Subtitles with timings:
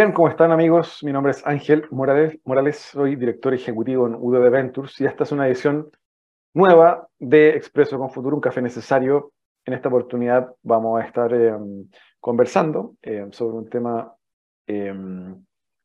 [0.00, 1.04] Bien, ¿cómo están amigos?
[1.04, 5.32] Mi nombre es Ángel Morales, Morales, soy director ejecutivo en UDB Ventures y esta es
[5.32, 5.90] una edición
[6.54, 9.34] nueva de Expreso con Futuro, un café necesario.
[9.62, 11.52] En esta oportunidad vamos a estar eh,
[12.18, 14.14] conversando eh, sobre un tema
[14.66, 14.94] eh,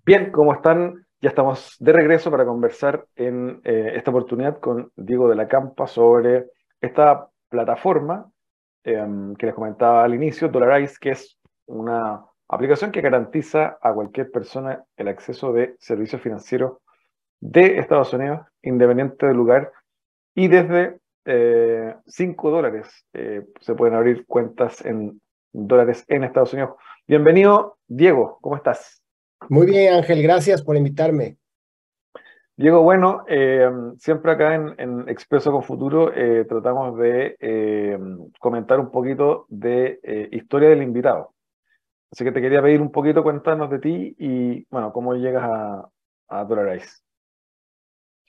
[0.03, 1.05] Bien, ¿cómo están?
[1.21, 5.85] Ya estamos de regreso para conversar en eh, esta oportunidad con Diego de la Campa
[5.85, 6.47] sobre
[6.81, 8.31] esta plataforma
[8.83, 11.37] Em, que les comentaba al inicio, Dollarize, que es
[11.67, 16.77] una aplicación que garantiza a cualquier persona el acceso de servicios financieros
[17.39, 19.71] de Estados Unidos, independiente del lugar,
[20.33, 25.21] y desde 5 eh, dólares eh, se pueden abrir cuentas en
[25.53, 26.71] dólares en Estados Unidos.
[27.07, 29.03] Bienvenido, Diego, ¿cómo estás?
[29.47, 31.37] Muy bien, Ángel, gracias por invitarme.
[32.61, 33.67] Diego, bueno, eh,
[33.97, 37.97] siempre acá en, Expreso con Futuro eh, tratamos de eh,
[38.39, 39.99] comentar un poquito de
[40.31, 41.33] historia del invitado.
[42.11, 45.89] Así que te quería pedir un poquito, cuéntanos de ti y, bueno, cómo llegas a,
[46.27, 46.99] a Dollarize.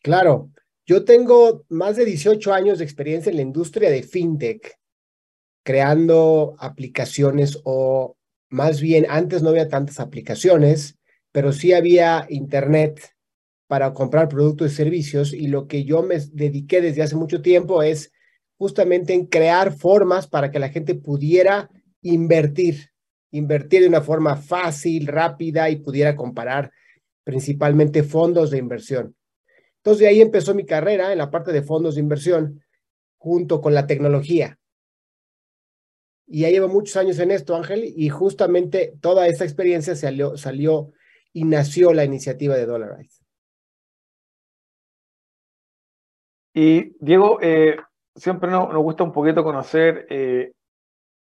[0.02, 0.48] Claro,
[0.86, 4.78] yo tengo más de 18 años de experiencia en la industria de fintech,
[5.62, 8.16] creando aplicaciones o
[8.48, 10.98] más bien antes no había tantas aplicaciones,
[11.32, 13.12] pero sí había internet
[13.72, 17.82] para comprar productos y servicios y lo que yo me dediqué desde hace mucho tiempo
[17.82, 18.12] es
[18.58, 21.70] justamente en crear formas para que la gente pudiera
[22.02, 22.90] invertir,
[23.30, 26.70] invertir de una forma fácil, rápida y pudiera comparar
[27.24, 29.16] principalmente fondos de inversión.
[29.78, 32.62] Entonces de ahí empezó mi carrera en la parte de fondos de inversión
[33.16, 34.58] junto con la tecnología.
[36.26, 40.92] Y ya llevo muchos años en esto, Ángel, y justamente toda esta experiencia salió, salió
[41.32, 43.21] y nació la iniciativa de Dollarize.
[46.54, 47.78] Y Diego, eh,
[48.14, 50.52] siempre nos, gusta un poquito conocer eh,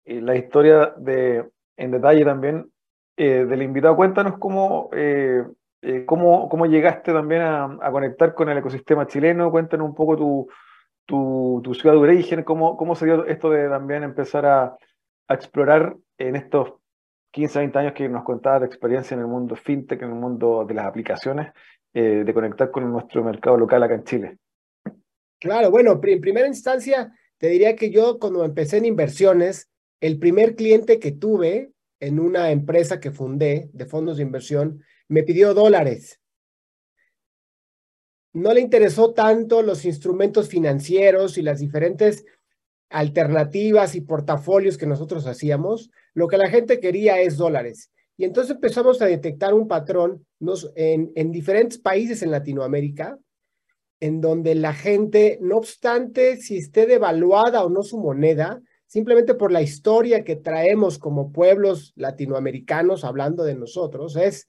[0.05, 2.71] eh, la historia de, en detalle también
[3.17, 3.97] del invitado.
[3.97, 4.91] Cuéntanos cómo,
[6.05, 9.50] cómo, cómo, llegaste también a, conectar con el ecosistema chileno.
[9.50, 10.19] Cuéntanos un poco
[11.06, 14.77] tu, tu, ciudad de origen, cómo, cómo se esto de también empezar a,
[15.31, 16.75] explorar en estos
[17.31, 20.67] 15, 20 años que nos contabas de experiencia en el mundo fintech, en el mundo
[20.67, 21.53] de las aplicaciones,
[21.95, 24.39] de conectar con nuestro mercado local acá en Chile.
[25.38, 29.69] Claro, bueno, en primera instancia, te diría que yo cuando empecé en inversiones,
[30.00, 35.23] el primer cliente que tuve en una empresa que fundé de fondos de inversión me
[35.23, 36.21] pidió dólares.
[38.33, 42.25] No le interesó tanto los instrumentos financieros y las diferentes
[42.91, 45.91] alternativas y portafolios que nosotros hacíamos.
[46.12, 47.91] Lo que la gente quería es dólares.
[48.19, 50.27] Y entonces empezamos a detectar un patrón
[50.75, 53.19] en, en diferentes países en Latinoamérica
[54.01, 59.53] en donde la gente, no obstante si esté devaluada o no su moneda, simplemente por
[59.53, 64.49] la historia que traemos como pueblos latinoamericanos, hablando de nosotros, es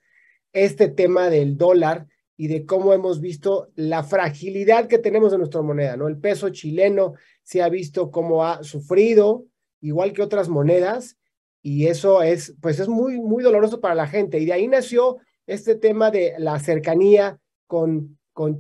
[0.54, 5.62] este tema del dólar y de cómo hemos visto la fragilidad que tenemos de nuestra
[5.62, 6.08] moneda, ¿no?
[6.08, 9.46] El peso chileno se ha visto cómo ha sufrido,
[9.82, 11.18] igual que otras monedas,
[11.64, 14.40] y eso es, pues es muy, muy doloroso para la gente.
[14.40, 15.18] Y de ahí nació
[15.48, 18.60] este tema de la cercanía con con,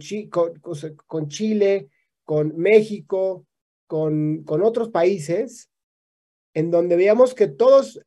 [1.05, 1.89] con, Chile,
[2.23, 3.45] con México,
[3.85, 5.69] con, con otros países,
[6.55, 8.01] en donde veíamos que todos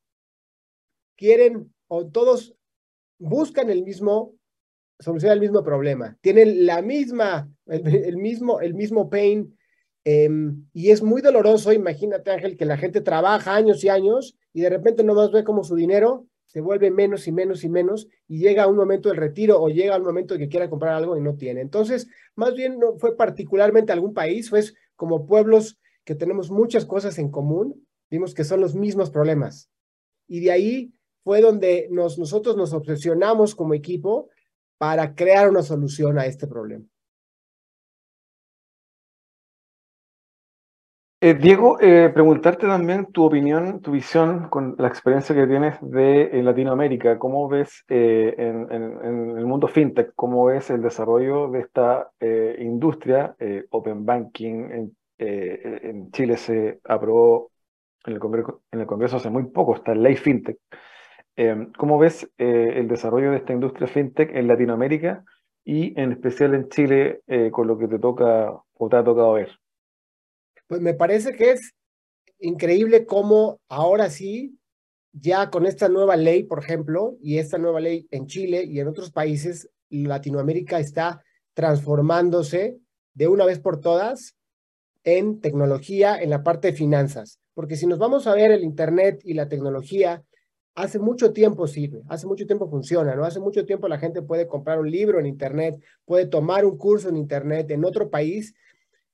[1.16, 2.56] quieren o todos
[3.20, 4.34] buscan el mismo
[4.98, 9.56] solución al mismo problema, tienen la misma, el, mismo, el mismo pain,
[10.02, 14.60] em, y es muy doloroso, imagínate Ángel, que la gente trabaja años y años y
[14.60, 18.08] de repente no más ve como su dinero se vuelve menos y menos y menos
[18.26, 20.68] y llega a un momento del retiro o llega a un momento de que quiera
[20.68, 21.60] comprar algo y no tiene.
[21.60, 24.64] Entonces, más bien no fue particularmente algún país, fue
[24.96, 29.70] como pueblos que tenemos muchas cosas en común, vimos que son los mismos problemas.
[30.26, 30.92] Y de ahí
[31.22, 34.28] fue donde nos, nosotros nos obsesionamos como equipo
[34.76, 36.84] para crear una solución a este problema.
[41.22, 46.30] Eh, Diego, eh, preguntarte también tu opinión, tu visión con la experiencia que tienes de
[46.42, 47.18] Latinoamérica.
[47.18, 52.10] ¿Cómo ves eh, en, el mundo fintech, cómo ves el desarrollo de esta
[52.58, 53.36] industria?
[53.70, 57.50] Open Banking en, Chile se aprobó
[58.06, 60.56] en el, Congreso, en el Congreso hace muy poco, esta ley fintech.
[61.76, 65.24] ¿Cómo ves el desarrollo de esta industria fintech en Latinoamérica
[65.66, 67.20] y en especial en Chile
[67.52, 69.50] con lo que te toca o te ha tocado ver?
[70.70, 71.74] Pues me parece que es
[72.38, 74.56] increíble cómo ahora sí,
[75.10, 78.86] ya con esta nueva ley, por ejemplo, y esta nueva ley en Chile y en
[78.86, 81.24] otros países, Latinoamérica está
[81.54, 82.78] transformándose
[83.14, 84.36] de una vez por todas
[85.02, 87.40] en tecnología, en la parte de finanzas.
[87.52, 90.22] Porque si nos vamos a ver el Internet y la tecnología,
[90.76, 93.24] hace mucho tiempo sirve, hace mucho tiempo funciona, ¿no?
[93.24, 97.08] Hace mucho tiempo la gente puede comprar un libro en Internet, puede tomar un curso
[97.08, 98.54] en Internet en otro país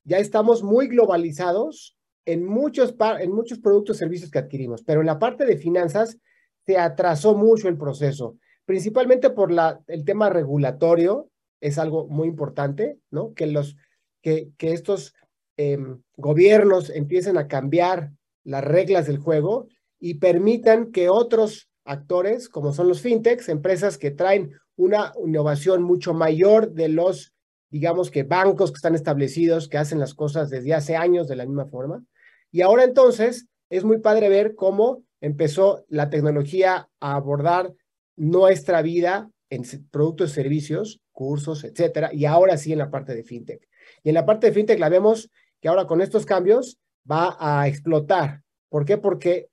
[0.06, 5.06] ya estamos muy globalizados en muchos, en muchos productos y servicios que adquirimos, pero en
[5.06, 6.18] la parte de finanzas
[6.64, 11.28] se atrasó mucho el proceso, principalmente por la, el tema regulatorio,
[11.60, 13.34] es algo muy importante, ¿no?
[13.34, 13.76] Que, los,
[14.22, 15.14] que, que estos
[15.56, 18.12] em, gobiernos empiecen a cambiar
[18.44, 19.68] las reglas del juego
[19.98, 26.14] y permitan que otros actores, como son los fintechs, empresas que traen una innovación mucho
[26.14, 27.32] mayor de los
[27.70, 31.46] digamos que bancos que están establecidos, que hacen las cosas desde hace años de la
[31.46, 32.04] misma forma.
[32.50, 37.72] Y ahora entonces es muy padre ver cómo empezó la tecnología a abordar
[38.16, 43.24] nuestra vida en productos y servicios, cursos, etcétera, y ahora sí en la parte de
[43.24, 43.68] fintech.
[44.02, 45.30] Y en la parte de fintech la vemos
[45.60, 46.78] que ahora con estos cambios
[47.10, 48.42] va a explotar.
[48.68, 48.98] ¿Por qué?
[48.98, 49.48] Porque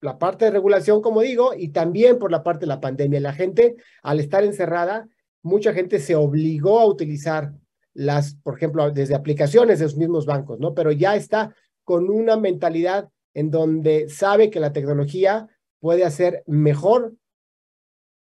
[0.00, 3.20] la parte de regulación, como digo, y también por la parte de la pandemia.
[3.20, 5.08] La gente, al estar encerrada,
[5.44, 7.52] mucha gente se obligó a utilizar
[7.92, 10.74] las, por ejemplo, desde aplicaciones de los mismos bancos, ¿no?
[10.74, 11.54] Pero ya está
[11.84, 15.46] con una mentalidad en donde sabe que la tecnología
[15.80, 17.14] puede hacer mejor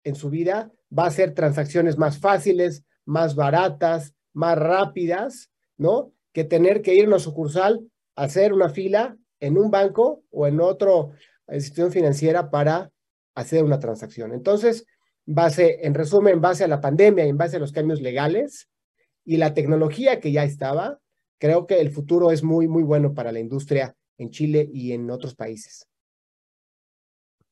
[0.05, 6.13] en su vida, va a hacer transacciones más fáciles, más baratas, más rápidas, ¿no?
[6.33, 10.61] Que tener que ir a una sucursal, hacer una fila en un banco o en
[10.61, 10.93] otra
[11.53, 12.91] institución financiera para
[13.37, 14.33] hacer una transacción.
[14.33, 14.87] Entonces,
[15.27, 18.69] base, en resumen, en base a la pandemia y en base a los cambios legales
[19.25, 20.99] y la tecnología que ya estaba,
[21.39, 25.11] creo que el futuro es muy, muy bueno para la industria en Chile y en
[25.11, 25.89] otros países.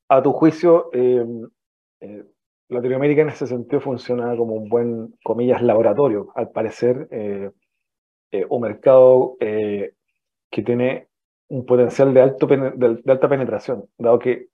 [0.09, 1.25] A tu juicio, eh,
[2.01, 2.25] eh,
[2.69, 7.51] Latinoamérica en ese sentido funciona como un buen, comillas, laboratorio, al parecer, eh,
[8.49, 11.09] un mercado que tiene
[11.49, 14.51] un potencial de, alto, de alta penetración, dado que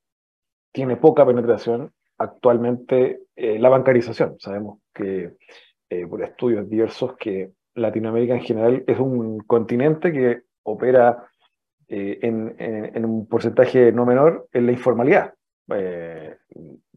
[0.73, 4.37] tiene poca penetración actualmente eh, la bancarización.
[4.39, 5.33] Sabemos que
[5.89, 11.29] eh, por estudios diversos que Latinoamérica en general es un continente que opera
[11.89, 15.35] eh, en, un porcentaje no menor en la informalidad,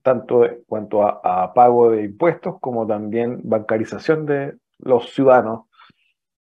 [0.02, 5.66] tanto en cuanto a, pago de impuestos como también bancarización de los ciudadanos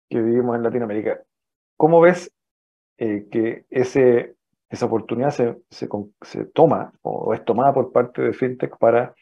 [0.09, 1.21] que vivimos en Latinoamérica.
[1.77, 2.33] ¿Cómo ves
[2.97, 4.38] que ese
[4.69, 9.15] esa oportunidad se, se, toma o es tomada por parte de FinTech para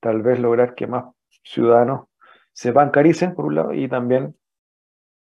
[0.00, 1.04] tal vez lograr que más
[1.44, 2.08] ciudadanos
[2.52, 4.34] se bancaricen, por un lado, y también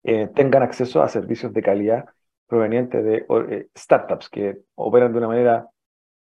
[0.04, 2.06] eh, tengan acceso a servicios de calidad
[2.48, 5.70] provenientes de eh, startups que operan de una manera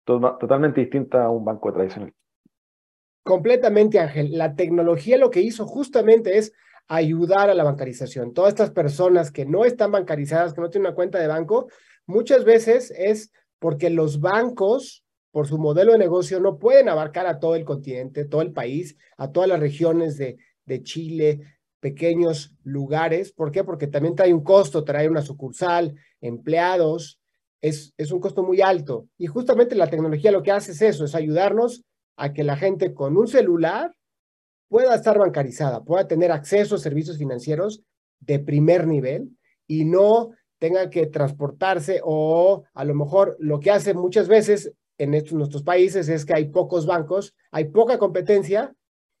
[0.05, 2.13] totalmente distinta a un banco tradicional.
[3.23, 4.37] Completamente, Ángel.
[4.37, 6.53] La tecnología lo que hizo justamente es
[6.87, 8.33] ayudar a la bancarización.
[8.33, 11.67] Todas estas personas que no están bancarizadas, que no tienen una cuenta de banco,
[12.05, 17.39] Muchas veces es porque los bancos, por su modelo de negocio, no pueden abarcar a
[17.39, 21.39] todo el continente, todo el país, a todas las regiones de, de Chile,
[21.79, 23.31] pequeños lugares.
[23.31, 23.63] ¿Por qué?
[23.63, 27.19] Porque también trae un costo, trae una sucursal, empleados,
[27.61, 29.07] es, es un costo muy alto.
[29.17, 31.83] Y justamente la tecnología lo que hace es eso, es ayudarnos
[32.17, 33.95] a que la gente con un celular
[34.69, 37.83] pueda estar bancarizada, pueda tener acceso a servicios financieros
[38.19, 39.29] de primer nivel
[39.67, 45.13] y no tenga que transportarse o a lo mejor lo que hace muchas veces en
[45.13, 48.73] estos, nuestros países es que hay pocos bancos, hay poca competencia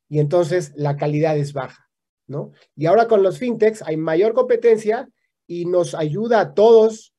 [0.09, 1.89] y entonces la calidad es baja,
[2.27, 2.51] ¿no?
[2.75, 5.09] Y ahora con los fintechs hay mayor competencia
[5.47, 7.13] y nos ayuda a todos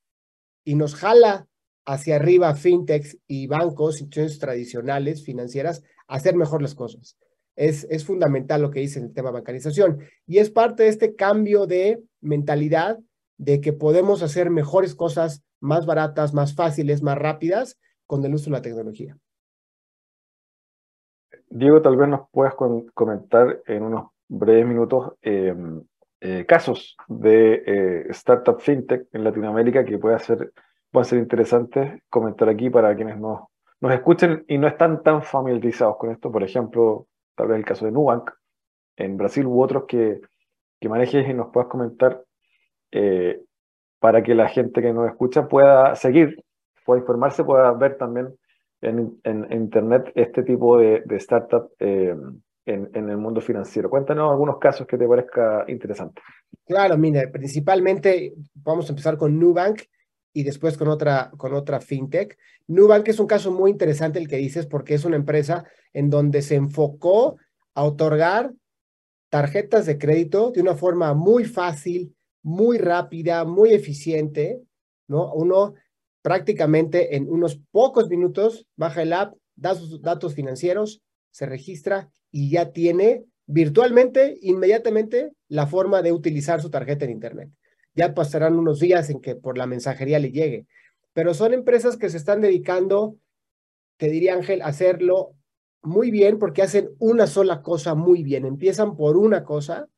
[0.65, 1.47] y nos jala
[1.85, 7.19] hacia arriba fintechs y bancos, instituciones tradicionales, financieras, a hacer mejor las cosas.
[7.57, 11.67] Es, es fundamental lo que dice el tema bancarización y es parte de este cambio
[11.67, 12.99] de mentalidad
[13.37, 18.47] de que podemos hacer mejores cosas más baratas, más fáciles, más rápidas con el uso
[18.47, 19.17] de la tecnología.
[21.49, 22.55] Diego, tal vez nos puedas
[22.95, 25.83] comentar en unos breves minutos em,
[26.21, 30.53] eh, casos de eh, startup fintech en Latinoamérica que pueda ser,
[30.91, 33.43] puedan ser interesantes comentar aquí para quienes nos,
[33.81, 36.33] nos escuchen y no están tan familiarizados con esto.
[36.33, 38.31] Por ejemplo, tal vez el caso de Nubank
[38.97, 40.21] en Brasil u otros que,
[40.81, 42.23] que manejes y nos puedas comentar
[42.93, 43.41] eh,
[43.99, 46.45] para que la gente que nos escucha pueda seguir,
[46.85, 48.35] pueda informarse, pueda ver también
[48.83, 49.19] en,
[49.51, 52.15] Internet este tipo de, de startup eh,
[52.67, 53.91] en, el mundo financiero.
[53.91, 56.23] Cuéntanos algunos casos que te parezca interesante.
[56.67, 59.83] Claro, mire, principalmente vamos a empezar con Nubank
[60.35, 62.37] y después con otra, con otra fintech.
[62.67, 65.65] Nubank es un caso muy interesante el que dices porque es una empresa
[65.95, 67.37] en donde se enfocó
[67.73, 68.53] a otorgar
[69.31, 74.61] tarjetas de crédito de una forma muy fácil, muy rápida, muy eficiente,
[75.07, 75.33] ¿no?
[75.33, 75.75] Uno
[76.21, 81.01] prácticamente en unos pocos minutos baja el app, da sus datos financieros,
[81.31, 87.51] se registra y ya tiene virtualmente, inmediatamente, la forma de utilizar su tarjeta en Internet.
[87.95, 90.67] Ya pasarán unos días en que por la mensajería le llegue,
[91.13, 93.17] pero son empresas que se están dedicando,
[93.97, 95.35] te diría Ángel, a hacerlo
[95.83, 98.45] muy bien porque hacen una sola cosa muy bien.
[98.45, 99.89] Empiezan por una cosa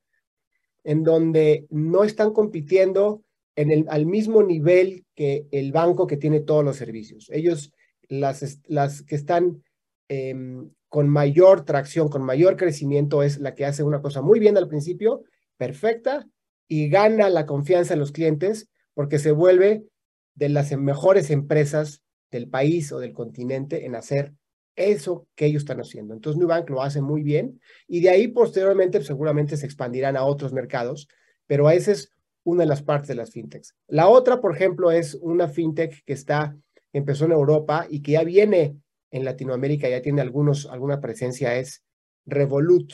[0.85, 3.23] en donde no están compitiendo
[3.57, 7.29] en el, al mismo nivel que el banco que tiene todos los servicios.
[7.33, 7.73] Ellos,
[8.09, 9.63] las, las que están
[10.09, 14.57] em, con mayor tracción, con mayor crecimiento, es la que hace una cosa muy bien
[14.57, 15.23] al principio,
[15.57, 16.27] perfecta,
[16.69, 19.87] y gana la confianza de los clientes porque se vuelve
[20.35, 24.35] de las mejores empresas del país o del continente en hacer
[24.75, 26.15] eso que ellos están haciendo.
[26.15, 30.53] Entonces, Nubank lo hace muy bien y de ahí posteriormente seguramente se expandirán a otros
[30.53, 31.09] mercados,
[31.47, 32.11] pero esa es
[32.45, 33.75] una de las partes de las fintechs.
[33.89, 36.57] La otra, por ejemplo, es una fintech que está,
[36.93, 38.77] empezó en Europa y que ya viene
[39.11, 41.83] en Latinoamérica, ya tiene algunos, alguna presencia, es
[42.27, 42.93] Revolut,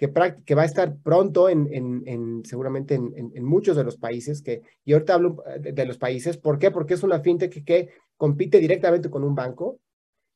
[0.00, 4.94] que, va a estar pronto en, en, seguramente en, muchos de los países, que, y
[4.94, 6.70] ahorita hablo de, los países, ¿por qué?
[6.70, 9.78] Porque es una fintech que, compite directamente con un banco,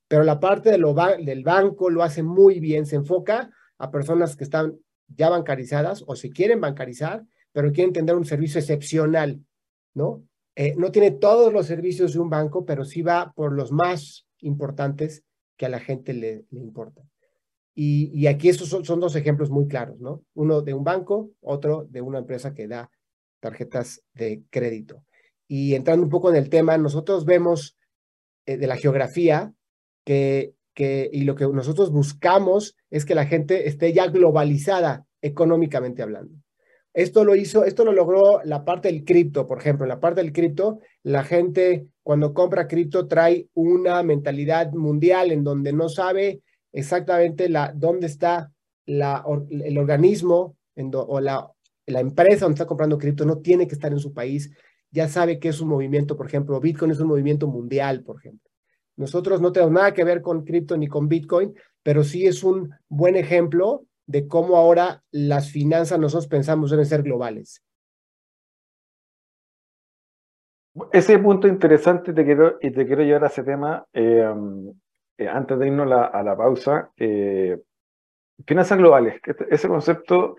[0.07, 4.37] pero la parte de lo del banco lo hace muy bien, se enfoca a personas
[4.37, 4.79] que están
[5.09, 9.41] ya bancarizadas o se quieren bancarizar pero quiere tener un servicio excepcional,
[9.95, 10.25] ¿no?
[10.57, 14.27] Eh, no tiene todos los servicios de un banco, pero sí va por los más
[14.41, 15.23] importantes
[15.57, 17.09] que a la gente le, le importan.
[17.77, 20.23] Y, aquí esos son, dos ejemplos muy claros, ¿no?
[20.35, 22.91] Uno de un banco, otro de una empresa que da
[23.41, 25.05] tarjetas de crédito.
[25.49, 27.77] Y entrando un poco en el tema, nosotros vemos
[28.47, 29.53] eh, de la geografía
[30.05, 36.03] que, que, y lo que nosotros buscamos es que la gente esté ya globalizada económicamente
[36.03, 36.45] hablando.
[36.95, 39.85] Esto lo hizo, esto lo logró la parte del cripto, por ejemplo.
[39.85, 45.43] En la parte del cripto, la gente cuando compra cripto trae una mentalidad mundial en
[45.43, 46.43] donde no sabe
[46.75, 48.53] exactamente dónde está
[48.87, 50.57] el organismo
[50.93, 51.51] o la,
[51.87, 54.51] la empresa donde está comprando cripto, no tiene que estar en su país.
[54.91, 58.51] Ya sabe que es un movimiento, por ejemplo, Bitcoin es un movimiento mundial, por ejemplo.
[58.97, 62.71] Nosotros no tenemos nada que ver con cripto ni con Bitcoin, pero sí es un
[62.89, 67.63] buen ejemplo de cómo ahora las finanzas nosotros pensamos deben ser globales.
[70.93, 74.29] Ese punto interesante te quiero, y te quiero llevar a ese tema eh,
[75.19, 76.91] eh, antes de irnos a la pausa.
[76.97, 77.61] Eh,
[78.47, 80.37] finanzas globales, este, ese concepto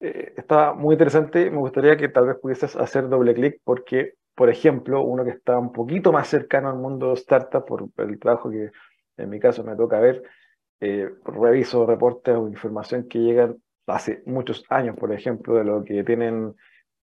[0.00, 1.48] está muy interesante.
[1.50, 5.56] Me gustaría que tal vez pudieses hacer doble clic porque, por ejemplo, uno que está
[5.58, 8.72] un poquito más cercano al mundo startup por el trabajo que
[9.16, 10.22] en mi caso me toca ver,
[10.80, 16.02] eh, reviso reportes o información que llegan hace muchos años, por ejemplo, de lo que
[16.04, 16.54] tienen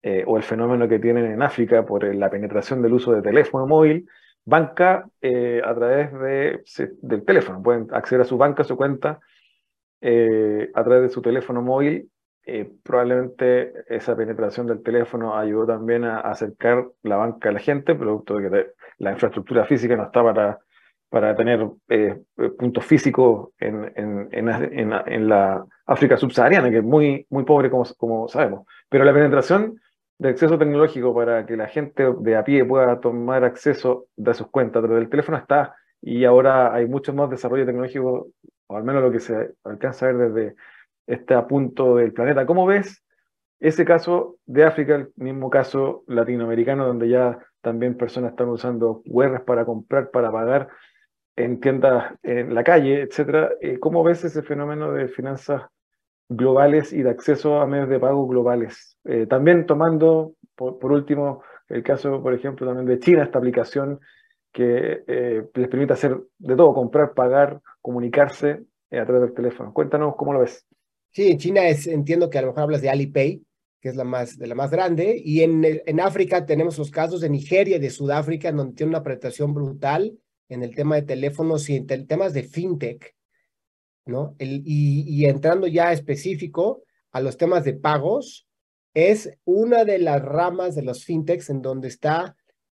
[0.02, 3.66] eh, o el fenómeno que tienen en África por la penetración del uso de teléfono
[3.66, 4.08] móvil,
[4.50, 6.62] banca eh, a través de,
[7.00, 7.62] del teléfono.
[7.62, 9.20] Pueden acceder a su banca, a su cuenta,
[10.02, 12.10] a través de su teléfono móvil.
[12.82, 18.38] probablemente esa penetración del teléfono ayudó también a, acercar la banca a la gente, producto
[18.38, 18.66] de que
[18.98, 20.58] la infraestructura física no está para
[21.10, 22.20] para tener eh,
[22.56, 27.84] puntos físicos en, en, en, en, la África subsahariana, que es muy, muy pobre, como,
[27.98, 28.64] como sabemos.
[28.88, 29.80] Pero la penetración
[30.20, 34.48] de acceso tecnológico para que la gente de a pie pueda tomar acceso de sus
[34.48, 38.28] cuentas través del teléfono está y ahora hay mucho más desarrollo tecnológico,
[38.66, 40.56] o al menos lo que se alcanza a ver desde
[41.06, 42.44] este punto del planeta.
[42.44, 43.02] ¿Cómo ves
[43.60, 49.42] ese caso de África, el mismo caso latinoamericano, donde ya también personas están usando QR
[49.46, 50.68] para comprar, para pagar
[51.34, 53.52] en tiendas en la calle, etcétera?
[53.62, 55.62] Eh, ¿Cómo ves ese fenómeno de finanzas
[56.30, 58.96] globales y de acceso a medios de pago globales?
[59.04, 64.00] Eh, también tomando, por, último, el caso, por ejemplo, también de China, esta aplicación
[64.52, 69.72] que eh, les permite hacer de todo, comprar, pagar, comunicarse a través del teléfono.
[69.72, 70.66] Cuéntanos cómo lo ves.
[71.10, 73.42] Sí, en China entiendo que a lo mejor hablas de Alipay,
[73.80, 77.20] que es la más, de la más grande, y en, en África tenemos los casos
[77.20, 80.18] de Nigeria y de Sudáfrica, donde tiene una apreciación brutal
[80.48, 83.14] en el tema de teléfonos y en temas de fintech,
[84.06, 84.34] ¿no?
[84.38, 88.46] El, y, entrando ya específico a los temas de pagos,
[88.94, 92.36] es una de las ramas de los fintechs en donde está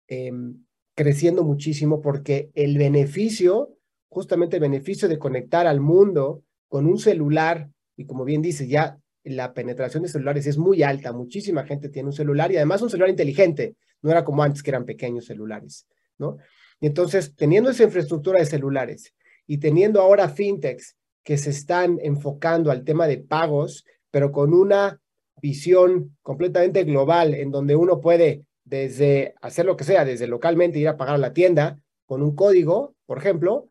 [0.07, 3.77] em, creciendo muchísimo porque el beneficio,
[4.09, 8.97] justamente el beneficio de conectar al mundo con un celular y como bien dice, ya
[9.23, 12.89] la penetración de celulares es muy alta, muchísima gente tiene un celular y además un
[12.89, 15.87] celular inteligente, no era como antes que eran pequeños celulares,
[16.17, 16.37] ¿no?
[16.79, 19.13] Y entonces, teniendo esa infraestructura de celulares
[19.45, 24.99] y teniendo ahora fintechs que se están enfocando al tema de pagos, pero con una
[25.41, 30.87] visión completamente global en donde uno puede desde hacer lo que sea, desde localmente ir
[30.87, 33.69] a pagar a la tienda con un código, por ejemplo,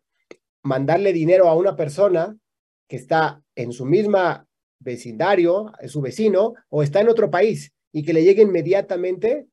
[0.63, 2.37] mandarle dinero a una persona
[2.89, 4.47] que está en su misma
[4.79, 9.47] vecindario, es su vecino, o está en otro país y que le llegue inmediatamente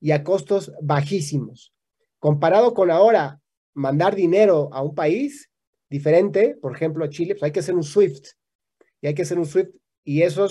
[0.00, 1.72] y a costos bajísimos.
[2.18, 3.40] Comparado con ahora
[3.74, 5.47] mandar dinero a un país
[5.88, 8.28] diferente, por ejemplo a Chile, pues hay que hacer un SWIFT.
[9.00, 9.74] Y hay que hacer un SWIFT
[10.04, 10.46] y eso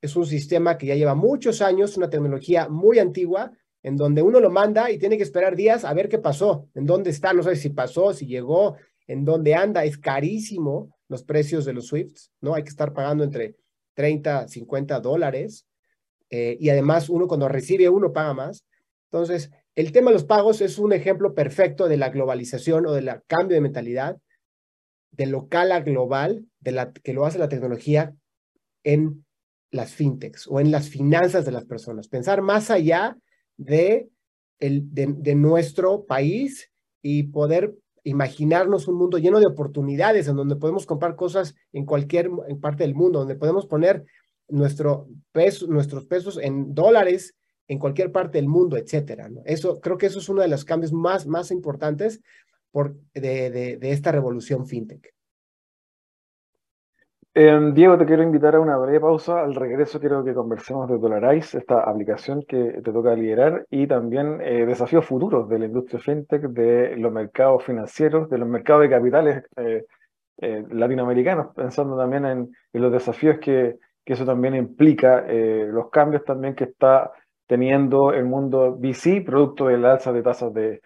[0.00, 4.40] es un sistema que ya lleva muchos años, una tecnología muy antigua, en donde uno
[4.40, 7.42] lo manda y tiene que esperar días a ver qué pasó, en dónde está, no
[7.42, 12.32] sé si pasó, si llegó, en dónde anda, es carísimo los precios de los Swifts,
[12.40, 12.54] ¿no?
[12.54, 13.56] Hay que estar pagando entre
[13.94, 15.66] 30, 50 dólares.
[16.30, 18.64] Eh, y además uno cuando recibe uno paga más.
[19.10, 23.10] Entonces, el tema de los pagos es un ejemplo perfecto de la globalización o del
[23.26, 24.18] cambio de mentalidad
[25.16, 28.14] de local a global, de la, que lo hace la tecnología
[28.82, 29.24] en
[29.70, 32.08] las fintechs o en las finanzas de las personas.
[32.08, 33.16] Pensar más allá
[33.56, 34.08] de,
[34.60, 36.70] el, de nuestro país
[37.02, 37.74] y poder
[38.04, 42.94] imaginarnos un mundo lleno de oportunidades en donde podemos comprar cosas en cualquier parte del
[42.94, 44.04] mundo, donde podemos poner
[44.48, 47.34] nuestro nuestros pesos en dólares
[47.66, 49.30] en cualquier parte del mundo, etcétera.
[49.46, 52.20] Eso, creo que eso es uno de los cambios más, más importantes
[52.74, 55.14] por, de, de, de esta revolución fintech.
[57.32, 59.44] Eh, Diego, te quiero invitar a una breve pausa.
[59.44, 64.40] Al regreso quiero que conversemos de Dolarize, esta aplicación que te toca liderar, y también
[64.40, 68.90] eh, desafíos futuros de la industria fintech, de los mercados financieros, de los mercados de
[68.90, 69.84] capitales eh,
[70.38, 76.24] eh, latinoamericanos, pensando también en, en los desafíos que, que, eso también implica, los cambios
[76.24, 77.12] también que está
[77.46, 80.80] teniendo el mundo VC, producto del alza de tasas de,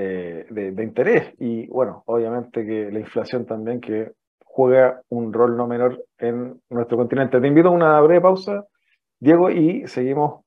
[0.00, 1.34] de, de interés.
[1.38, 4.12] Y bueno, obviamente que la inflación también que
[4.58, 7.40] juega un rol no menor en nuestro continente.
[7.40, 8.66] Te invito a una breve pausa,
[9.20, 10.44] Diego, y seguimos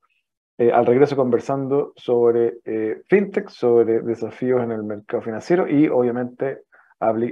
[0.58, 6.64] eh, al regreso conversando sobre eh, fintech, sobre desafíos en el mercado financiero y obviamente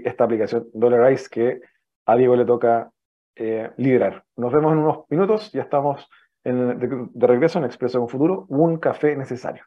[0.05, 1.61] esta aplicación Dollarize que
[2.07, 2.91] a Diego le toca
[3.37, 4.25] eh, liderar.
[4.37, 6.09] Nos vemos en unos minutos, ya estamos
[6.43, 9.65] de, de regreso en Expreso con Futuro, un café necesario.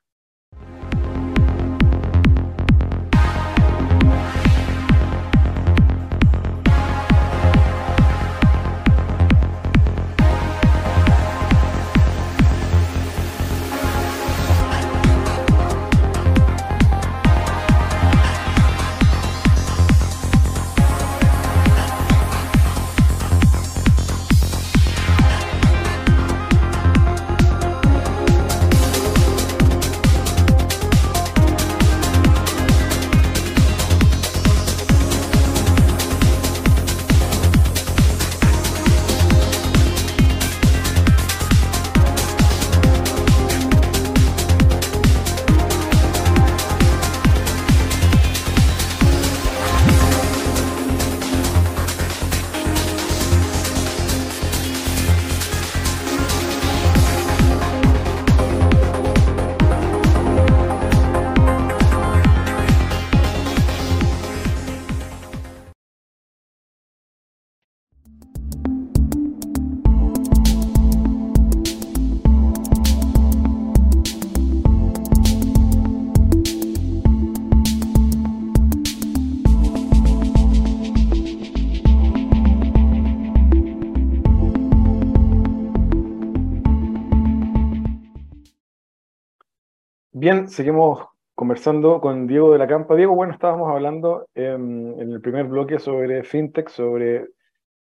[90.24, 91.06] Bien, seguimos
[91.36, 92.96] conversando con Diego de la Campa.
[92.96, 97.28] Diego, bueno, estábamos hablando en el primer bloque sobre fintech, sobre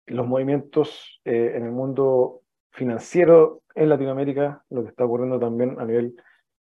[0.05, 2.39] los movimientos eh, en el mundo
[2.69, 6.15] financiero en Latinoamérica, lo que está ocurriendo también a nivel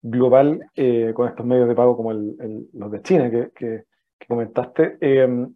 [0.00, 3.84] global eh, con estos medios de pago como los de China que, que,
[4.26, 4.96] comentaste.
[5.02, 5.54] Em,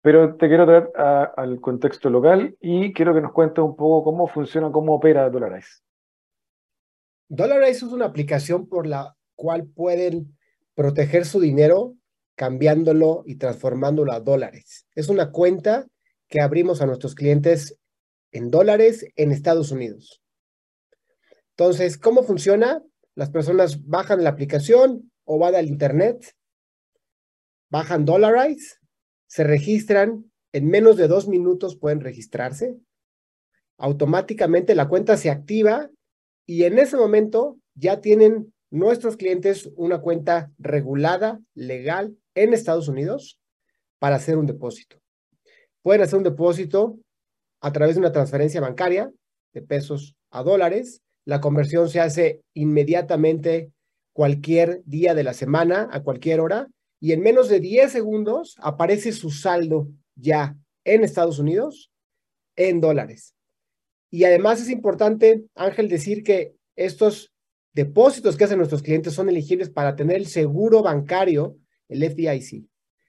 [0.00, 0.90] pero te quiero traer
[1.36, 5.80] al contexto local y quiero que nos cuentes un poco cómo funciona, cómo opera Dolarize.
[7.34, 10.36] Dolarize es una aplicación por la cual pueden
[10.74, 11.96] proteger su dinero
[12.34, 14.86] cambiándolo y transformándolo a dólares.
[14.94, 15.88] Es una cuenta
[16.28, 17.78] que abrimos a nuestros clientes
[18.32, 20.22] en dólares en Estados Unidos.
[21.56, 22.82] Entonces, ¿cómo funciona?
[23.14, 26.36] Las personas bajan la aplicación o van al internet,
[27.70, 28.76] bajan Dollarize,
[29.26, 32.76] se registran, en menos de dos minutos pueden registrarse,
[33.78, 35.88] automáticamente la cuenta se activa
[36.46, 43.38] y en ese momento ya tienen nuestros clientes una cuenta regulada, legal, en Estados Unidos
[43.98, 44.96] para hacer un depósito.
[45.82, 46.98] Pueden hacer un depósito
[47.60, 49.12] a través de una transferencia bancaria
[49.52, 51.02] de pesos a dólares.
[51.24, 53.70] La conversión se hace inmediatamente
[54.12, 56.68] cualquier día de la semana, a cualquier hora,
[57.00, 61.90] y en menos de 10 segundos aparece su saldo ya en Estados Unidos
[62.56, 63.34] en dólares.
[64.12, 67.32] Y además es importante, Ángel, decir que estos
[67.72, 71.56] depósitos que hacen nuestros clientes son elegibles para tener el seguro bancario,
[71.88, 72.66] el FDIC.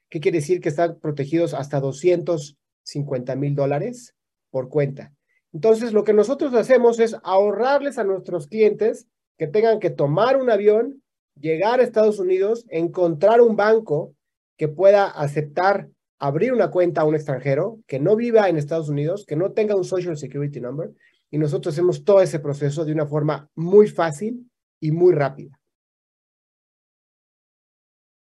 [0.10, 0.62] ¿Qué quiere decir?
[0.62, 4.16] Que están protegidos hasta 250 mil dólares
[4.50, 5.13] por cuenta.
[5.52, 9.06] Entonces, lo que nosotros hacemos es ahorrarles a nuestros clientes
[9.38, 11.04] que tengan que tomar un avión,
[11.38, 14.16] llegar a Estados Unidos, encontrar un banco
[14.58, 15.89] que pueda aceptar
[16.23, 19.75] abrir una cuenta a un extranjero que no viva en Estados Unidos, que no tenga
[19.75, 20.91] un Social Security Number,
[21.29, 25.59] y nosotros hacemos todo ese proceso de una forma muy fácil y muy rápida.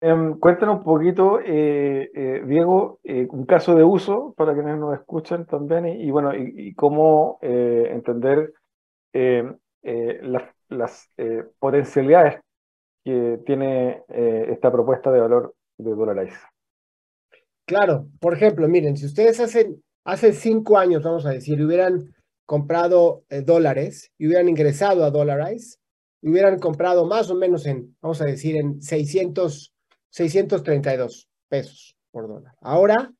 [0.01, 4.97] Um, cuéntanos un poquito, eh, eh, Diego, eh, un caso de uso para quienes nos
[4.97, 8.53] escuchan también y, bueno, y, cómo entender
[9.11, 11.11] las, las
[11.59, 12.39] potencialidades
[13.03, 16.50] que tiene esta propuesta de valor de Dolarize.
[17.71, 22.13] Claro, por ejemplo, miren, si ustedes hacen, hace cinco años, vamos a decir, hubieran
[22.45, 25.77] comprado dólares y hubieran ingresado a Dolarize,
[26.21, 29.73] hubieran comprado más o menos en, vamos a decir, en 600
[30.09, 32.53] 632 pesos por dólar.
[32.59, 33.13] Ahora,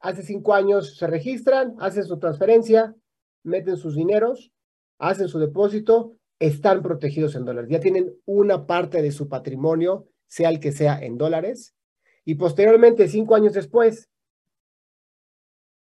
[0.00, 2.94] hace cinco años se registran, hacen su transferencia,
[3.42, 4.52] meten sus dineros,
[4.98, 7.70] hacen su depósito, están protegidos en dólares.
[7.70, 11.74] Ya tienen una parte de su patrimonio, sea el que sea, en dólares.
[12.30, 14.08] Y posteriormente, cinco años después,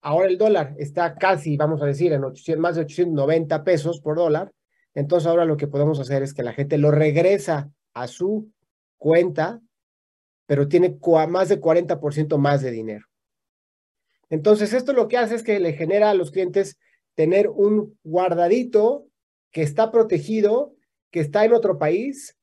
[0.01, 4.15] ahora el dólar está casi, vamos a decir, en 800, más de 890 pesos por
[4.15, 4.51] dólar.
[4.95, 8.51] Entonces ahora lo que podemos hacer es que la gente lo regresa a su
[8.97, 9.61] cuenta
[10.47, 10.97] pero tiene
[11.29, 13.05] más de 40% más de dinero.
[14.31, 16.79] Entonces, esto lo que hace es que le genera a los clientes
[17.13, 19.05] tener un guardadito
[19.51, 20.73] que está protegido,
[21.11, 22.35] que está en otro país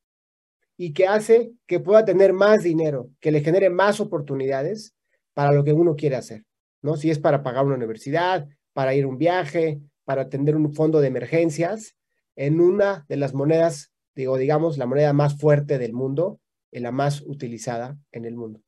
[0.81, 4.95] y que hace que pueda tener más dinero, que le genere más oportunidades
[5.35, 6.45] para lo que uno quiere hacer,
[6.83, 6.97] ¿no?
[6.97, 11.01] Si es para pagar una universidad, para ir a un viaje, para atender un fondo
[11.01, 11.97] de emergencias,
[12.37, 16.39] en una de las monedas, digo, digamos, la moneda más fuerte del mundo,
[16.71, 18.61] la más utilizada en el mundo.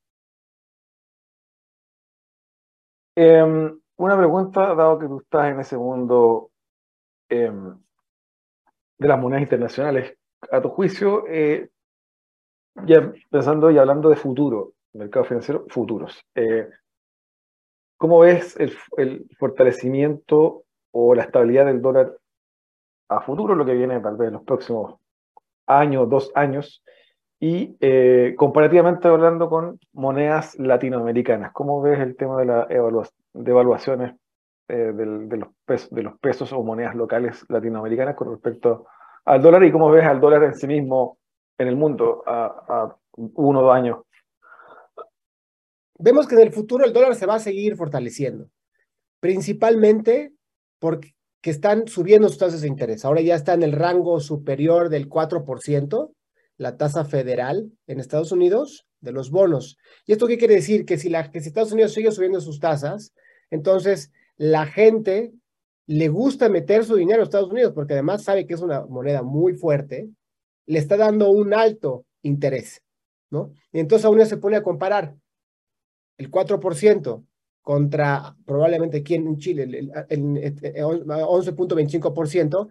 [3.15, 6.51] Em, una pregunta, dado que tú estás en ese mundo
[7.29, 7.79] em,
[8.99, 10.17] de las monedas internacionales,
[10.51, 11.71] a tu juicio, eh,
[12.87, 16.69] ya pensando y hablando de futuro, mercado financiero, futuros, eh,
[17.97, 22.17] ¿cómo ves el, fortalecimiento o la estabilidad del dólar
[23.09, 24.97] a futuro, lo que viene tal vez en los próximos
[25.67, 26.83] años, dos años?
[27.43, 32.67] Y eh, comparativamente hablando con monedas latinoamericanas, ¿cómo ves el tema de las
[33.35, 34.15] evaluaciones
[34.69, 38.87] eh, de los pesos o monedas locales latinoamericanas con respecto
[39.25, 41.19] al dólar y cómo ves al dólar en sí mismo
[41.61, 43.99] en el mundo a, uno o dos años?
[45.99, 48.49] Vemos que en el futuro el dólar se va a seguir fortaleciendo,
[49.21, 50.33] principalmente
[50.79, 53.05] porque están subiendo sus tasas de interés.
[53.05, 56.13] Ahora ya está en el rango superior del 4%,
[56.57, 59.77] la tasa federal en Estados Unidos de los bonos.
[60.07, 60.87] ¿Y esto qué quiere decir?
[60.87, 63.13] Que si, la, que Estados Unidos sigue subiendo sus tasas,
[63.51, 65.35] entonces la gente
[65.87, 69.23] le gusta meter su dinero a Estados Unidos porque además sabe que es una moneda
[69.23, 70.09] muy fuerte,
[70.71, 72.83] le está dando un alto interés,
[73.31, 73.53] ¿no?
[73.73, 75.17] Y entonces uno se pone a comparar
[76.17, 77.25] el 4%
[77.61, 82.69] contra probablemente aquí en Chile, el, el 11.25%,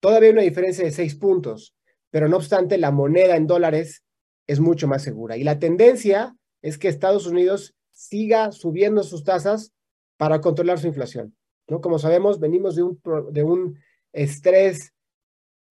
[0.00, 1.76] todavía hay una diferencia de 6 puntos.
[2.10, 4.02] pero no obstante, la moneda en dólares
[4.48, 5.36] es mucho más segura.
[5.36, 9.72] Y la tendencia es que Estados Unidos siga subiendo sus tasas
[10.16, 11.36] para controlar su inflación.
[11.68, 11.80] ¿no?
[11.80, 13.78] Como sabemos, venimos de un, de un
[14.12, 14.95] estrés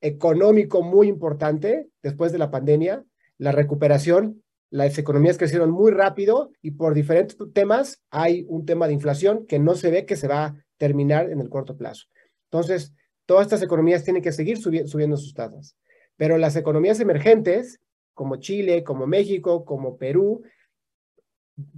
[0.01, 3.03] económico muy importante después de la pandemia.
[3.37, 8.93] La recuperación, las economías crecieron muy rápido y por diferentes temas hay un tema de
[8.93, 12.05] inflación que no se ve que se va a terminar en el corto plazo.
[12.51, 12.93] Entonces,
[13.25, 15.75] todas estas economías tienen que seguir subiendo sus tasas.
[16.17, 17.79] Pero las economías emergentes,
[18.13, 20.43] como Chile, como México, como Perú,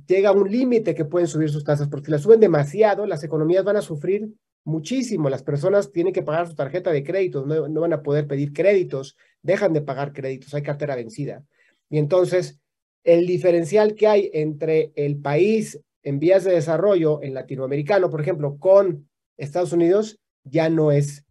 [0.08, 3.24] llega a un límite que pueden subir sus tasas, porque si las suben demasiado, las
[3.24, 4.30] economías van a sufrir
[4.68, 5.30] muchísimo.
[5.30, 9.16] Las personas tienen que pagar su tarjeta de crédito, no, van a poder pedir créditos,
[9.42, 11.44] dejan de pagar créditos, hay cartera vencida.
[11.90, 12.60] Y entonces,
[13.06, 18.58] el diferencial que hay entre el país en vías de desarrollo, en latinoamericano, por ejemplo,
[18.60, 21.24] con Estados Unidos, ya no es,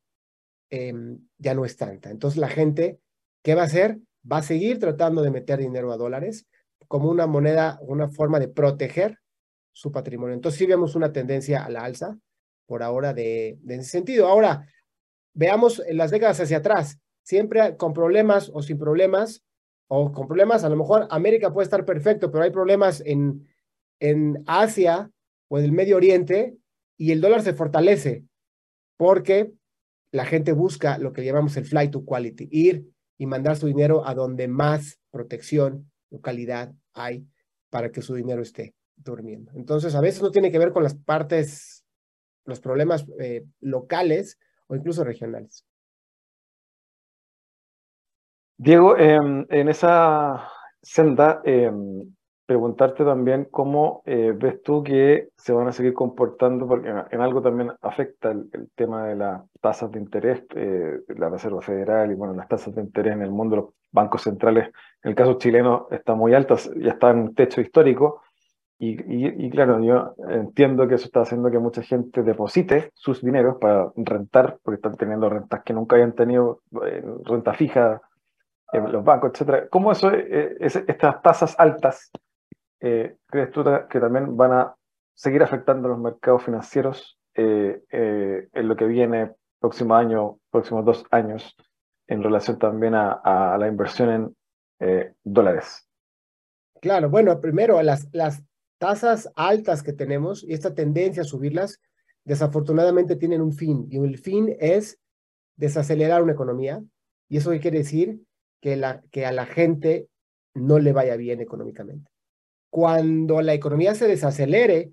[0.70, 2.08] em, ya no es tanta.
[2.10, 2.98] Entonces, la gente,
[3.42, 3.98] ¿qué va a hacer?
[4.30, 6.46] Va a seguir tratando de meter dinero a dólares
[6.88, 9.18] como una moneda, una forma de proteger
[9.72, 10.34] su patrimonio.
[10.34, 12.18] Entonces, sí vemos una tendencia a la alza
[12.66, 14.26] por ahora de, ese sentido.
[14.26, 14.66] Ahora,
[15.34, 19.42] veamos las décadas hacia atrás, siempre con problemas o sin problemas,
[19.88, 23.46] o con problemas, a lo mejor América puede estar perfecto, pero hay problemas en,
[24.00, 25.10] en Asia
[25.48, 26.56] o en el Medio Oriente
[26.96, 28.24] y el dólar se fortalece
[28.96, 29.52] porque
[30.10, 34.06] la gente busca lo que llamamos el flight to quality, ir y mandar su dinero
[34.06, 37.26] a donde más protección o calidad hay
[37.70, 39.52] para que su dinero esté durmiendo.
[39.54, 41.75] Entonces, a veces no tiene que ver con las partes,
[42.46, 45.64] los problemas eh, locales o incluso regionales.
[48.58, 50.48] Diego, em, en esa
[50.80, 56.88] senda, em, preguntarte también cómo eh, ves tú que se van a seguir comportando, porque
[56.88, 62.10] en, algo también afecta el, tema de las tasas de interés, eh, la Reserva Federal
[62.10, 64.68] y bueno, las tasas de interés en el mundo, los bancos centrales,
[65.02, 68.22] en el caso chileno, están muy altas, ya está en un techo histórico.
[68.78, 68.96] Y,
[69.46, 73.90] y, claro, yo entiendo que eso está haciendo que mucha gente deposite sus dineros para
[73.96, 78.02] rentar, porque están teniendo rentas que nunca hayan tenido, eh, renta fija,
[78.72, 79.68] en los bancos, etcétera.
[79.68, 82.10] ¿Cómo eso, estas tasas altas
[82.80, 84.74] eh, ¿crees tú que también van a
[85.14, 91.04] seguir afectando los mercados financieros eh, eh, en lo que viene próximo año, próximos dos
[91.10, 91.56] años,
[92.06, 94.36] en relación también a, la inversión
[94.78, 95.88] en dólares?
[96.80, 98.44] Claro, bueno, primero, las, las
[98.78, 101.80] tasas altas que tenemos y esta tendencia a subirlas,
[102.24, 104.98] desafortunadamente tienen un fin, y el fin es
[105.56, 106.82] desacelerar una economía,
[107.28, 108.20] y eso quiere decir
[108.60, 110.08] que, la, que a la gente
[110.54, 112.10] no le vaya bien económicamente
[112.76, 114.92] cuando la economía se desacelere,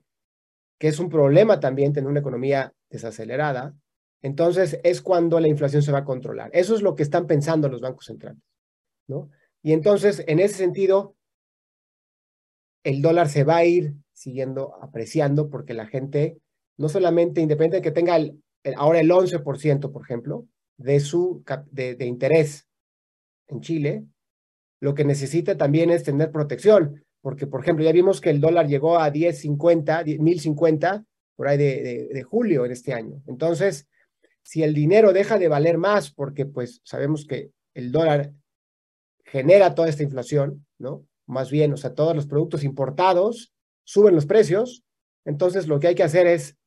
[0.80, 3.76] que es un problema también tener una economía desacelerada,
[4.22, 6.50] entonces es cuando la inflación se va a controlar.
[6.54, 8.42] Eso es lo que están pensando los bancos centrales,
[9.08, 9.30] ¿no?
[9.62, 11.18] Y entonces, en ese sentido,
[12.84, 16.38] el dólar se va a ir siguiendo apreciando porque la gente,
[16.78, 18.18] no solamente independiente de que tenga
[18.78, 22.68] ahora el 11%, por ejemplo, de su de, interés
[23.48, 24.06] en Chile,
[24.80, 28.68] lo que necesita también es tener protección porque, por ejemplo, ya vimos que el dólar
[28.68, 31.06] llegó a 10.50, 1.050
[31.38, 33.24] por ahí de, de, julio en este año.
[33.28, 33.88] Entonces,
[34.42, 38.34] si el dinero deja de valer más, porque pues sabemos que el dólar
[39.24, 41.06] genera toda esta inflación, ¿no?
[41.26, 44.84] Más bien, o sea, todos los productos importados suben los precios,
[45.26, 46.58] entonces lo que hay que hacer es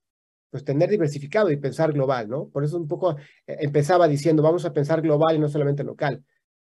[0.51, 2.49] pues tener diversificado y pensar global, ¿no?
[2.49, 3.17] Por eso un poco
[3.47, 6.25] eh, empezaba diciendo, vamos a pensar global y no solamente local.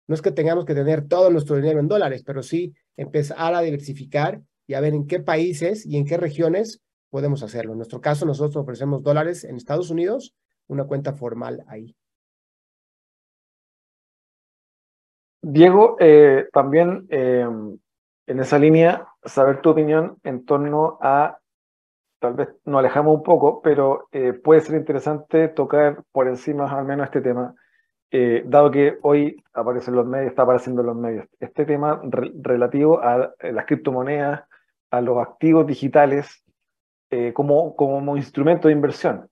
[0.07, 3.61] No es que tengamos que tener todo nuestro dinero en dólares, pero sí empezar a
[3.61, 7.71] diversificar y a ver en qué países y en qué regiones podemos hacerlo.
[7.71, 10.35] En nuestro caso, nosotros ofrecemos dólares en Estados Unidos,
[10.67, 11.95] una cuenta formal ahí.
[15.41, 17.77] Diego, eh, también em,
[18.27, 21.39] en esa línea, saber tu opinión en torno a,
[22.19, 26.85] tal vez nos alejamos un poco, pero eh, puede ser interesante tocar por encima al
[26.85, 27.55] menos este tema
[28.11, 32.01] eh, dado que hoy aparece en los medios, está apareciendo en los medios, este tema
[32.41, 34.43] relativo a las criptomonedas,
[34.91, 36.43] a los activos digitales
[37.33, 39.29] como, como instrumento de inversión.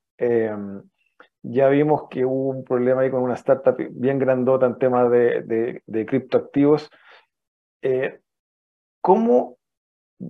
[1.50, 6.06] Ya vimos que hubo un problema ahí con una startup bien grandota en temas de,
[6.08, 6.90] criptoactivos.
[9.02, 9.58] ¿Cómo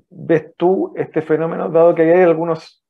[0.10, 2.84] ves tú este fenómeno, dado que hay algunos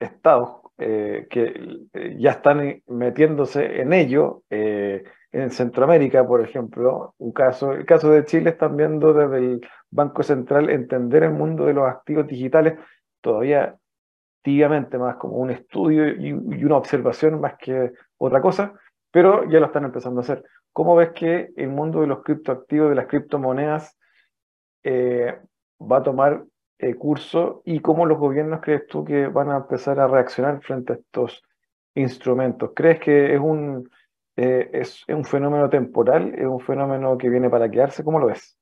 [0.00, 1.54] estados eh, que
[1.92, 4.42] eh, ya están metiéndose en ello.
[4.50, 9.60] Eh, en Centroamérica, por ejemplo, un caso, el caso de Chile están viendo desde el
[9.90, 12.78] Banco Central entender el mundo de los activos digitales
[13.20, 13.76] todavía
[14.44, 18.74] tibiamente más como un estudio y, una observación más que otra cosa.
[19.10, 20.44] pero ya lo están empezando a hacer.
[20.72, 23.96] ¿Cómo ves que el mundo de los criptoactivos, de las criptomonedas,
[24.82, 25.38] eh,
[25.80, 26.44] va a tomar
[26.78, 30.92] eh, curso y cómo los gobiernos crees tú que van a empezar a reaccionar frente
[30.92, 31.42] a estos
[31.94, 32.72] instrumentos?
[32.74, 33.88] ¿Crees que es un,
[34.36, 36.34] eh, es, un fenómeno temporal?
[36.34, 38.04] ¿Es un fenómeno que viene para quedarse?
[38.04, 38.58] ¿Cómo lo ves?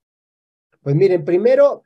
[0.81, 1.83] Pues miren, primero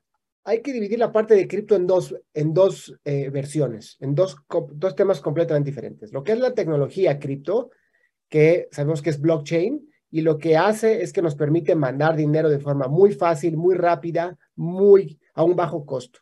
[0.49, 4.37] hay que dividir la parte de cripto en dos, en dos versiones, en dos,
[4.73, 6.13] dos temas completamente diferentes.
[6.13, 7.71] Lo que es la tecnología cripto,
[8.29, 12.49] que sabemos que es blockchain, y lo que hace es que nos permite mandar dinero
[12.49, 16.21] de forma muy fácil, muy rápida, muy a un bajo costo.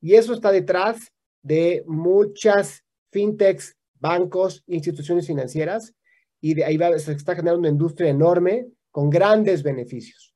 [0.00, 5.94] Y eso está detrás de muchas fintechs, bancos, instituciones financieras
[6.40, 10.34] y de ahí va, se está generando una industria enorme con grandes beneficios.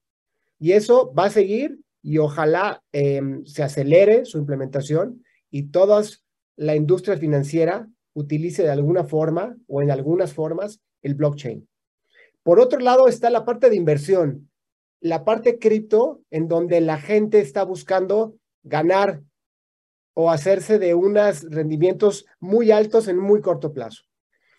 [0.58, 6.02] Y eso va a seguir y ojalá em, se acelere su implementación y toda
[6.54, 11.66] la industria financiera utilice de alguna forma o en algunas formas el blockchain.
[12.42, 14.50] Por otro lado está la parte de inversión,
[15.00, 19.22] la parte cripto, en donde la gente está buscando ganar
[20.12, 24.02] o hacerse de unos rendimientos muy altos en muy corto plazo.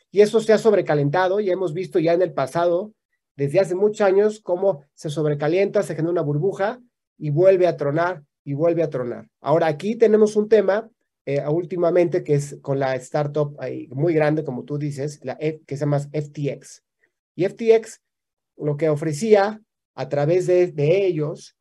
[0.10, 2.92] Y eso se ha sobrecalentado y hemos visto ya en el pasado,
[3.36, 6.82] desde hace muchos años, cómo se sobrecalienta, se genera una burbuja
[7.18, 9.28] y vuelve a tronar y vuelve a tronar.
[9.42, 10.90] Ahora aquí tenemos un tema
[11.26, 13.58] eh, últimamente que es con la startup
[13.90, 16.84] muy grande, como tú dices, la que se llama FTX.
[17.36, 18.02] Y FTX
[18.58, 19.62] lo que ofrecía
[19.96, 20.74] a través de,
[21.06, 21.56] ellos,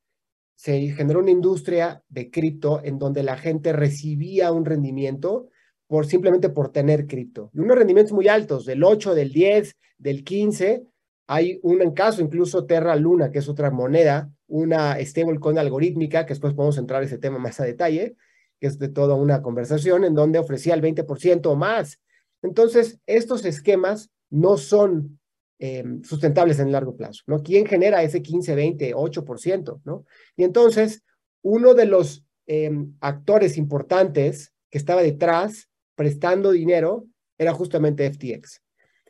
[0.56, 5.48] se generó una industria de cripto en donde la gente recibía un rendimiento
[5.86, 7.50] por simplemente por tener cripto.
[7.52, 10.86] Y unos rendimientos muy altos, del 8, del 10, del 15.
[11.26, 16.54] Hay un caso, incluso Terra Luna, que es otra moneda, una stablecoin algorítmica, que después
[16.54, 18.16] podemos entrar a ese tema más a detalle,
[18.60, 22.00] que es de toda una conversación, en donde ofrecía el 20% o más.
[22.42, 25.18] Entonces, estos esquemas no son
[25.66, 27.42] Em, sustentables en el largo plazo, ¿no?
[27.42, 30.04] ¿Quién genera ese 15, 20, 8%, ¿no?
[30.36, 31.04] Y entonces,
[31.42, 37.06] uno de los em, actores importantes que estaba detrás prestando dinero
[37.38, 38.62] era justamente FTX.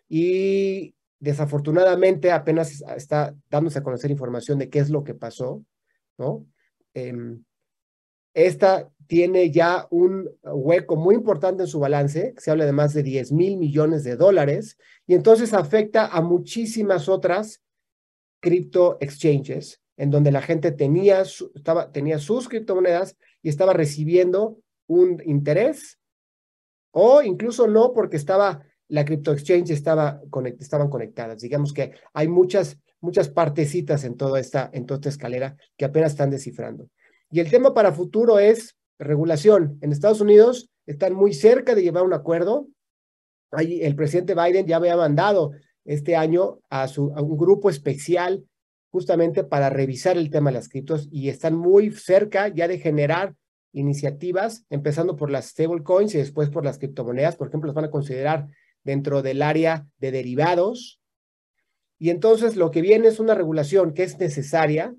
[0.09, 0.95] Y
[1.25, 5.65] desafortunadamente apenas está dándose a conocer información de qué es lo que pasó,
[6.19, 6.47] ¿no?
[6.93, 7.43] Em,
[8.35, 13.03] esta tiene ya un hueco muy importante en su balance, se habla de más de
[13.03, 17.63] 10 mil millones de dólares, y entonces afecta a muchísimas otras
[18.41, 25.23] cripto exchanges, en donde la gente tenía, estaba, tenía sus criptomonedas y estaba recibiendo un
[25.25, 25.99] interés,
[26.91, 30.21] o incluso no, porque estaba, la cripto exchange estaba
[30.59, 31.41] estaban conectadas.
[31.41, 36.13] Digamos que hay muchas, muchas partecitas en toda, esta, en toda esta escalera que apenas
[36.13, 36.89] están descifrando.
[37.31, 39.79] Y el tema para futuro es regulación.
[39.81, 42.69] En Estados Unidos están muy cerca de llevar un acuerdo.
[43.51, 45.53] Ahí el presidente Biden ya había mandado
[45.85, 48.45] este año a, su, a un grupo especial
[48.91, 53.35] justamente para revisar el tema de las criptos y están muy cerca ya de generar
[53.73, 57.91] iniciativas, empezando por las stablecoins y después por las criptomonedas, por ejemplo, las van a
[57.91, 58.49] considerar
[58.85, 61.01] dentro del área de derivados.
[61.99, 64.95] Y entonces lo que viene es una regulación que es necesaria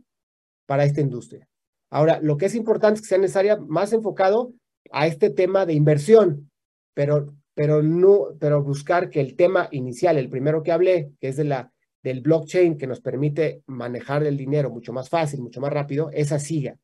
[0.65, 1.47] para esta industria.
[1.89, 4.53] Ahora, lo que es importante es que sea necesaria más enfocado
[4.91, 6.51] a este tema de inversión,
[6.93, 11.37] pero, pero, no, pero buscar que el tema inicial, el primero que hablé, que es
[11.37, 11.71] de la,
[12.03, 16.39] del blockchain que nos permite manejar el dinero mucho más fácil, mucho más rápido, esa
[16.39, 16.77] siga,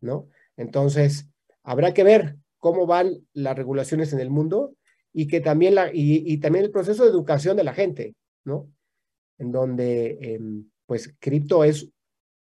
[0.00, 0.28] ¿no?
[0.56, 1.28] Entonces,
[1.62, 4.74] habrá que ver cómo van las regulaciones en el mundo
[5.12, 8.70] y que también la, y, también el proceso de educación de la gente, ¿no?
[9.38, 11.88] En donde, em, pues, cripto es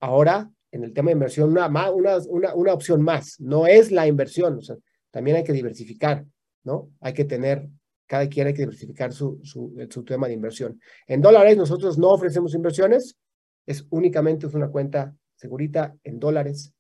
[0.00, 4.06] ahora en el tema de inversión una, una, una, una opción más, no es la
[4.06, 4.76] inversión, o sea,
[5.10, 6.24] también hay que diversificar,
[6.64, 6.90] ¿no?
[7.00, 7.68] Hay que tener,
[8.06, 10.80] cada quien hay que diversificar su, su, su tema de inversión.
[11.06, 13.16] En dólares nosotros no ofrecemos inversiones,
[13.64, 16.72] es únicamente una cuenta segurita en dólares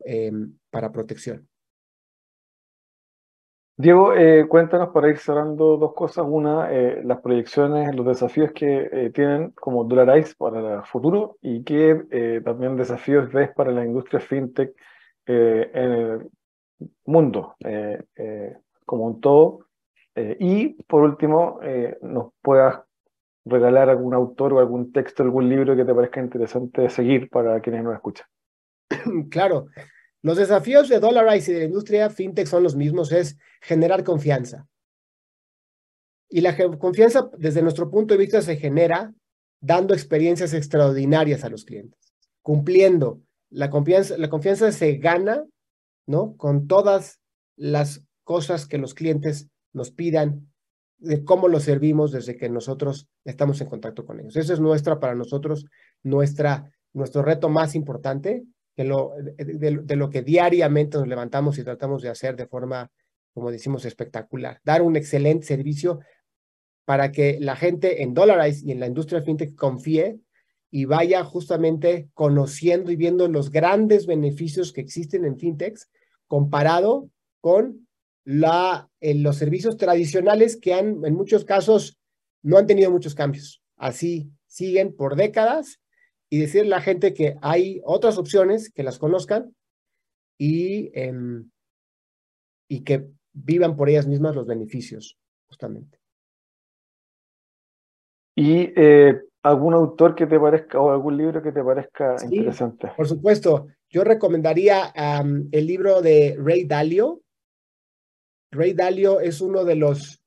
[0.00, 1.48] em, para protección.
[3.76, 6.24] Diego, eh, cuéntanos para ir cerrando dos cosas.
[6.28, 11.64] Una, eh, las proyecciones, los desafíos que eh, tienen como Dolarize para el futuro y
[11.64, 14.72] qué también desafíos ves para la industria fintech
[15.26, 16.30] en el
[17.06, 17.56] mundo
[18.84, 19.66] como un todo.
[20.14, 21.58] y por último,
[22.02, 22.80] nos puedas
[23.44, 27.82] regalar algún autor o algún texto, algún libro que te parezca interesante seguir para quienes
[27.82, 28.26] nos escuchan.
[29.30, 29.66] Claro,
[30.24, 34.66] los desafíos de Dollarize y de la industria fintech son los mismos, es generar confianza.
[36.30, 39.12] Y la confianza, desde nuestro punto de vista, se genera
[39.60, 43.20] dando experiencias extraordinarias a los clientes, cumpliendo.
[43.50, 45.44] La confianza, la confianza se gana,
[46.06, 46.38] ¿no?
[46.38, 47.20] Con todas
[47.54, 50.50] las cosas que los clientes nos pidan
[50.96, 54.36] de cómo los servimos desde que nosotros estamos en contacto con ellos.
[54.36, 55.66] Eso es nuestra, para nosotros,
[56.02, 58.46] nuestra, nuestro reto más importante,
[58.76, 62.90] de lo, que diariamente nos levantamos y tratamos de hacer de forma,
[63.32, 64.60] como decimos, espectacular.
[64.64, 66.00] Dar un excelente servicio
[66.84, 70.18] para que la gente en Dollarize y en la industria fintech confíe
[70.70, 75.88] y vaya justamente conociendo y viendo los grandes beneficios que existen en fintechs
[76.26, 77.08] comparado
[77.40, 77.86] con
[78.24, 81.98] la, en los servicios tradicionales que han, en muchos casos,
[82.42, 83.62] no han tenido muchos cambios.
[83.76, 85.80] Así siguen por décadas
[86.34, 89.54] y decirle a la gente que hay otras opciones, que las conozcan
[90.36, 91.48] y, em,
[92.68, 95.16] y que vivan por ellas mismas los beneficios,
[95.46, 96.00] justamente.
[98.34, 102.90] ¿Y eh, algún autor que te parezca o algún libro que te parezca interesante?
[102.96, 104.92] Por supuesto, yo recomendaría
[105.52, 107.22] el libro de Ray Dalio.
[108.50, 110.20] Ray Dalio es uno de los,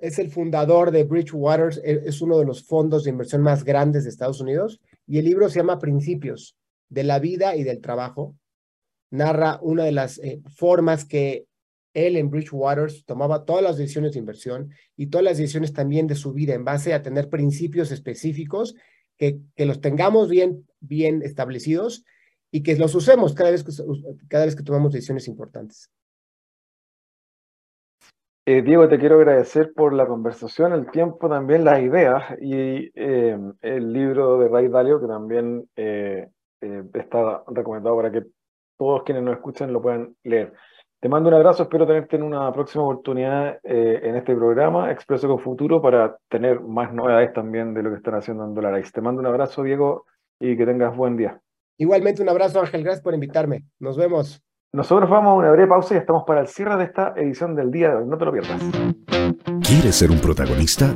[0.00, 4.04] es el fundador de Bridgewater, e, es uno de los fondos de inversión más grandes
[4.04, 6.56] de Estados Unidos y el libro se llama Principios
[6.88, 8.36] de la vida y del trabajo.
[9.10, 11.46] Narra una de las eh, formas que
[11.94, 16.14] él en Bridgewater tomaba todas las decisiones de inversión y todas las decisiones también de
[16.14, 18.74] su vida en base a tener principios específicos
[19.16, 22.04] que, que los tengamos bien, bien establecidos
[22.50, 23.72] y que los usemos cada vez que,
[24.28, 25.90] cada vez que tomamos decisiones importantes.
[28.50, 33.38] Eh, Diego, te quiero agradecer por la conversación, el tiempo, también las ideas y eh,
[33.60, 36.28] el libro de Ray Dalio, que también eh,
[36.94, 38.22] está recomendado para que
[38.78, 40.54] todos quienes nos escuchen lo puedan leer.
[40.98, 45.40] Te mando un abrazo, espero tenerte en una próxima oportunidad en este programa, Expreso con
[45.40, 48.92] Futuro, para tener más novedades también de lo que están haciendo en Dolarize.
[48.92, 50.06] Te mando un abrazo, Diego,
[50.40, 51.38] y que tengas buen día.
[51.76, 53.64] Igualmente un abrazo, Ángel, gracias por invitarme.
[53.78, 54.42] Nos vemos.
[54.70, 57.70] Nosotros vamos a una breve pausa y estamos para el cierre de esta edición del
[57.70, 58.04] día de hoy.
[58.06, 58.60] No te lo pierdas.
[59.62, 60.94] ¿Quieres ser un protagonista?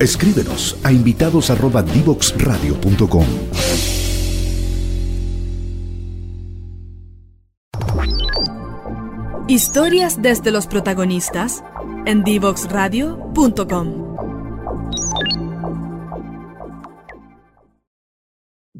[0.00, 3.24] Escríbenos a invitados@divoxradio.com.
[9.46, 11.62] Historias desde los protagonistas
[12.04, 14.23] en divoxradio.com.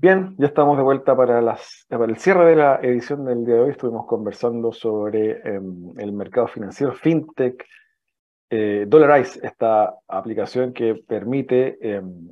[0.05, 3.55] Bien, ya estamos de vuelta para, las, para el cierre de la edición del día
[3.55, 3.71] de hoy.
[3.71, 7.65] Estuvimos conversando sobre em, el mercado financiero, FinTech,
[8.51, 12.29] eh, Dollarize, esta aplicación que permite em,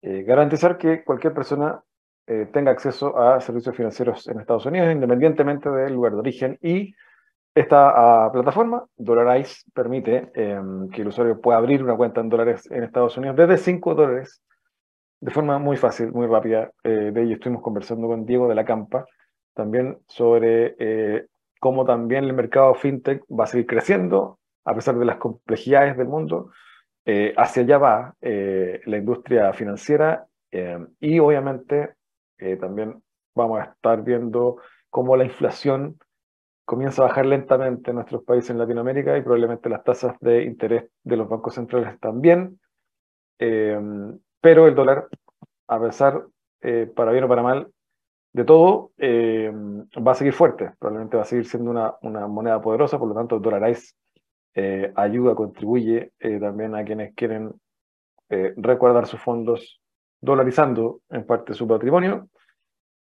[0.00, 1.82] eh, garantizar que cualquier persona
[2.24, 6.56] eh, tenga acceso a servicios financieros en Estados Unidos, independientemente del lugar de origen.
[6.62, 6.94] Y
[7.52, 12.70] esta ah, plataforma, Dollarize, permite em, que el usuario pueda abrir una cuenta en dólares
[12.70, 14.40] en Estados Unidos desde 5 dólares
[15.20, 16.70] de forma muy fácil, muy rápida.
[16.84, 19.04] Eh, de ello estuvimos conversando con Diego de la Campa,
[19.54, 21.26] también sobre eh,
[21.60, 26.08] cómo también el mercado fintech va a seguir creciendo, a pesar de las complejidades del
[26.08, 26.50] mundo.
[27.04, 30.26] Eh, hacia allá va la industria financiera
[31.00, 31.94] y obviamente
[32.60, 33.02] también
[33.34, 34.58] vamos a estar viendo
[34.90, 35.98] cómo la inflación
[36.66, 40.90] comienza a bajar lentamente en nuestros países en Latinoamérica y probablemente las tasas de interés
[41.02, 42.60] de los bancos centrales también
[44.40, 45.08] pero el dólar,
[45.66, 46.24] a pesar,
[46.60, 47.68] eh, para bien o para mal,
[48.32, 52.98] de todo, eh, va a seguir fuerte, probablemente va a seguir siendo una, moneda poderosa,
[52.98, 53.74] por lo tanto el dólar
[54.54, 57.52] eh, ayuda, contribuye también a quienes quieren
[58.28, 59.80] recordar sus fondos
[60.20, 62.28] dolarizando en parte su patrimonio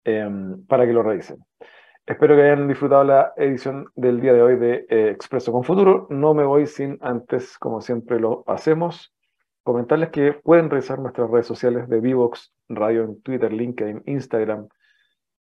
[0.04, 1.38] para que lo revisen.
[2.06, 6.08] Espero que hayan disfrutado la edición del día de hoy de Expreso con Futuro.
[6.10, 9.14] No me voy sin antes, como siempre lo hacemos,
[9.64, 14.70] comentarles que pueden revisar nuestras redes sociales de Vivox Radio en Twitter, LinkedIn, Instagram,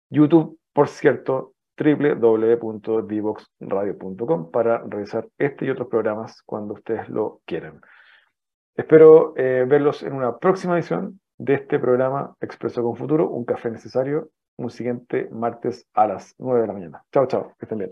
[0.10, 7.82] YouTube, por cierto, www.divoxradio.com para revisar este y otros programas cuando ustedes lo quieran.
[8.76, 13.70] Espero eh, verlos en una próxima edición de este programa Expreso con Futuro, un café
[13.70, 17.04] necesario, un siguiente martes a las 9 de la mañana.
[17.12, 17.92] Chao, chao, que estén bien.